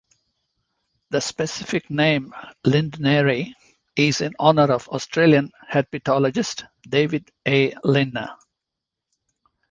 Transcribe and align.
The 1.11 1.21
specific 1.21 1.91
name, 1.91 2.33
"lindneri", 2.65 3.53
is 3.95 4.21
in 4.21 4.33
honor 4.39 4.71
of 4.73 4.87
Australian 4.87 5.51
herpetologist 5.71 6.63
David 6.89 7.29
A. 7.47 7.75
Lindner. 7.83 8.31